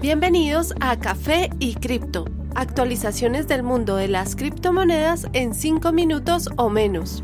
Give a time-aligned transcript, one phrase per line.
[0.00, 6.70] Bienvenidos a Café y Cripto, actualizaciones del mundo de las criptomonedas en 5 minutos o
[6.70, 7.22] menos.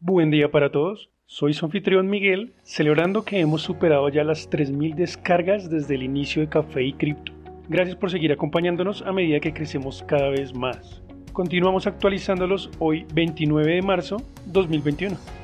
[0.00, 4.94] Buen día para todos, soy su anfitrión Miguel, celebrando que hemos superado ya las 3.000
[4.94, 7.32] descargas desde el inicio de Café y Cripto.
[7.68, 11.02] Gracias por seguir acompañándonos a medida que crecemos cada vez más.
[11.34, 14.16] Continuamos actualizándolos hoy 29 de marzo
[14.46, 15.41] 2021.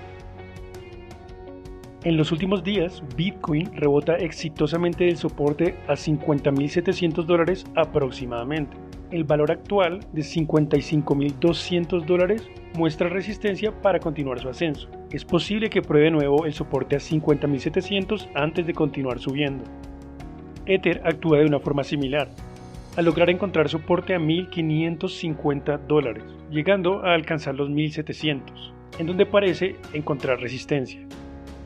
[2.08, 8.78] En los últimos días, Bitcoin rebota exitosamente del soporte a 50.700 dólares aproximadamente.
[9.10, 14.88] El valor actual de 55.200 dólares muestra resistencia para continuar su ascenso.
[15.10, 19.64] Es posible que pruebe nuevo el soporte a 50.700 antes de continuar subiendo.
[20.64, 22.30] Ether actúa de una forma similar,
[22.96, 28.40] al lograr encontrar soporte a 1.550 dólares, llegando a alcanzar los 1.700,
[28.98, 31.06] en donde parece encontrar resistencia.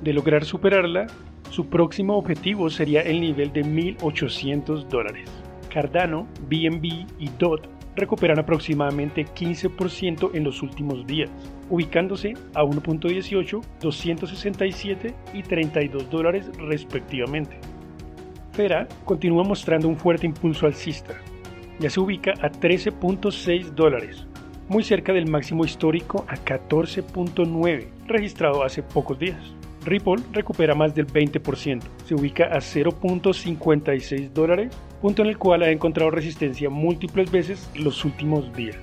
[0.02, 1.06] De lograr superarla,
[1.50, 5.30] su próximo objetivo sería el nivel de 1.800 dólares.
[5.72, 11.30] Cardano, BNB y DOT recuperan aproximadamente 15% en los últimos días,
[11.70, 17.58] ubicándose a 1.18, 267 y 32 dólares respectivamente.
[18.52, 21.14] Fera continúa mostrando un fuerte impulso alcista.
[21.78, 24.26] Ya se ubica a 13.6 dólares,
[24.68, 29.54] muy cerca del máximo histórico a 14.9 registrado hace pocos días.
[29.84, 35.70] Ripple recupera más del 20%, se ubica a 0.56 dólares, punto en el cual ha
[35.70, 38.76] encontrado resistencia múltiples veces los últimos días.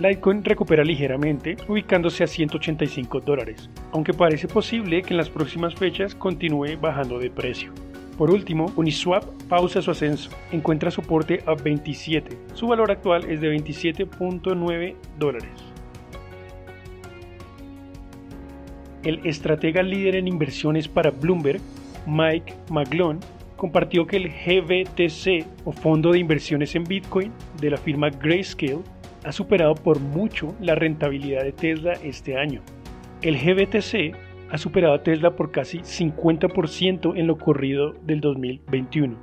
[0.00, 6.14] Litecoin recupera ligeramente, ubicándose a 185 dólares, aunque parece posible que en las próximas fechas
[6.14, 7.72] continúe bajando de precio.
[8.16, 13.54] Por último, Uniswap pausa su ascenso, encuentra soporte a 27, su valor actual es de
[13.54, 15.69] 27.9 dólares.
[19.04, 21.60] El estratega líder en inversiones para Bloomberg,
[22.06, 23.20] Mike McGlone,
[23.56, 28.80] compartió que el GBTC o Fondo de Inversiones en Bitcoin de la firma Grayscale
[29.24, 32.62] ha superado por mucho la rentabilidad de Tesla este año.
[33.22, 34.16] El GBTC
[34.50, 39.16] ha superado a Tesla por casi 50% en lo corrido del 2021.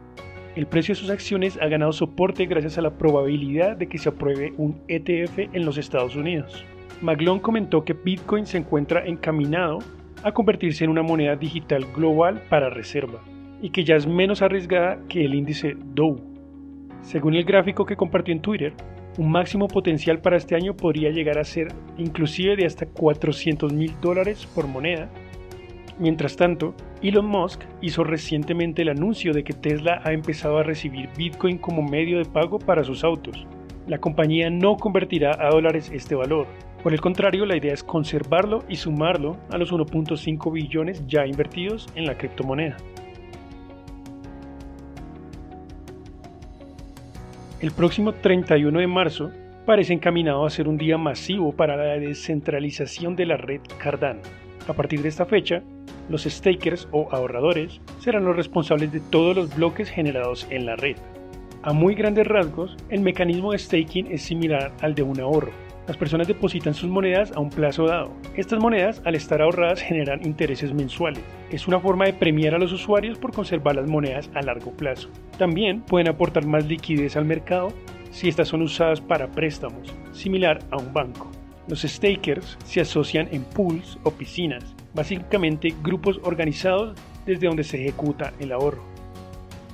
[0.56, 4.10] El precio de sus acciones ha ganado soporte gracias a la probabilidad de que se
[4.10, 6.66] apruebe un ETF en los Estados Unidos.
[7.02, 9.80] Maglon comentó que Bitcoin se encuentra encaminado
[10.24, 13.22] a convertirse en una moneda digital global para reserva
[13.62, 16.20] y que ya es menos arriesgada que el índice Dow.
[17.02, 18.74] Según el gráfico que compartió en Twitter,
[19.18, 23.94] un máximo potencial para este año podría llegar a ser inclusive de hasta 400 mil
[24.02, 25.10] dólares por moneda.
[26.00, 31.10] Mientras tanto, Elon Musk hizo recientemente el anuncio de que Tesla ha empezado a recibir
[31.18, 33.48] Bitcoin como medio de pago para sus autos.
[33.88, 36.46] La compañía no convertirá a dólares este valor,
[36.84, 41.88] por el contrario, la idea es conservarlo y sumarlo a los 1.5 billones ya invertidos
[41.96, 42.78] en la criptomoneda.
[47.60, 49.32] El próximo 31 de marzo
[49.66, 54.22] parece encaminado a ser un día masivo para la descentralización de la red Cardano.
[54.68, 55.64] A partir de esta fecha,
[56.08, 60.98] los stakers o ahorradores serán los responsables de todos los bloques generados en la red.
[61.64, 65.52] A muy grandes rasgos, el mecanismo de staking es similar al de un ahorro,
[65.88, 68.12] las personas depositan sus monedas a un plazo dado.
[68.36, 71.24] Estas monedas, al estar ahorradas, generan intereses mensuales.
[71.50, 75.10] Es una forma de premiar a los usuarios por conservar las monedas a largo plazo.
[75.38, 77.70] También pueden aportar más liquidez al mercado
[78.12, 81.32] si estas son usadas para préstamos, similar a un banco.
[81.70, 88.34] Los stakers se asocian en pools o piscinas, básicamente grupos organizados desde donde se ejecuta
[88.40, 88.84] el ahorro.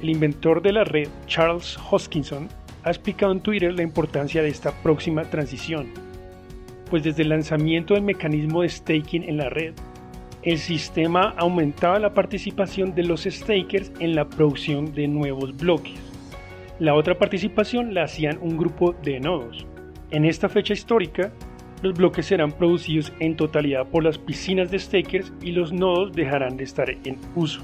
[0.02, 2.50] El inventor de la red, Charles Hoskinson,
[2.84, 5.88] ha explicado en Twitter la importancia de esta próxima transición,
[6.90, 9.74] pues desde el lanzamiento del mecanismo de staking en la red,
[10.44, 15.98] el sistema aumentaba la participación de los stakers en la producción de nuevos bloques.
[16.80, 19.66] La otra participación la hacían un grupo de nodos.
[20.12, 21.32] En esta fecha histórica,
[21.82, 26.58] los bloques serán producidos en totalidad por las piscinas de stakers y los nodos dejarán
[26.58, 27.62] de estar en uso.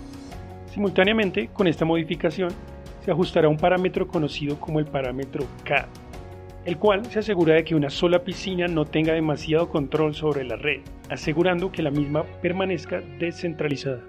[0.73, 2.49] Simultáneamente, con esta modificación,
[3.09, 5.87] se ajustará un parámetro conocido como el parámetro K,
[6.63, 10.57] el cual se asegura de que una sola piscina no tenga demasiado control sobre la
[10.57, 14.03] red, asegurando que la misma permanezca descentralizada.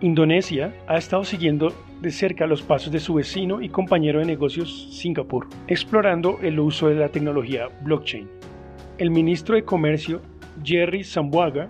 [0.00, 4.96] Indonesia ha estado siguiendo de cerca los pasos de su vecino y compañero de negocios
[4.96, 8.28] Singapur, explorando el uso de la tecnología blockchain.
[8.98, 10.22] El ministro de Comercio,
[10.62, 11.66] Jerry Sambuaga,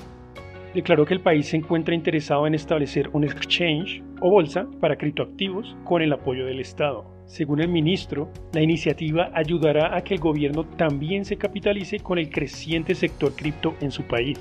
[0.75, 5.77] declaró que el país se encuentra interesado en establecer un exchange o bolsa para criptoactivos
[5.85, 7.07] con el apoyo del Estado.
[7.27, 12.29] Según el ministro, la iniciativa ayudará a que el gobierno también se capitalice con el
[12.29, 14.39] creciente sector cripto en su país.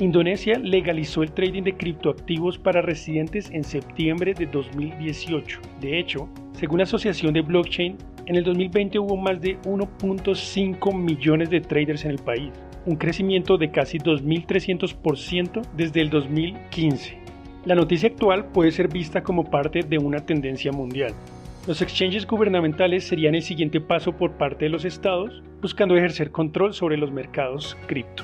[0.00, 5.60] Indonesia legalizó el trading de criptoactivos para residentes en septiembre de 2018.
[5.80, 7.96] De hecho, según la Asociación de Blockchain,
[8.26, 12.50] en el 2020 hubo más de 1.5 millones de traders en el país,
[12.86, 17.18] un crecimiento de casi 2.300% desde el 2015.
[17.64, 21.14] La noticia actual puede ser vista como parte de una tendencia mundial.
[21.66, 26.74] Los exchanges gubernamentales serían el siguiente paso por parte de los estados, buscando ejercer control
[26.74, 28.22] sobre los mercados cripto.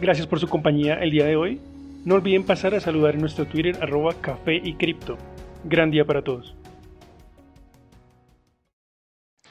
[0.00, 1.60] Gracias por su compañía el día de hoy.
[2.04, 4.14] No olviden pasar a saludar en nuestro Twitter arroba.
[5.64, 6.54] Gran día para todos.